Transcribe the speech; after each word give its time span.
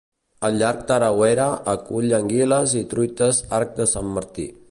El 0.47 0.55
llac 0.61 0.79
Tarawera 0.91 1.45
acull 1.75 2.15
anguiles 2.21 2.75
i 2.81 2.83
truites 2.95 3.43
arc 3.61 3.79
de 3.81 3.91
Sant 3.95 4.13
Martí. 4.19 4.49